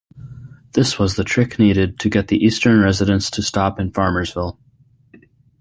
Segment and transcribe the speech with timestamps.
[0.71, 4.57] This was the trick needed to get the eastern residents to stop in Farmersville.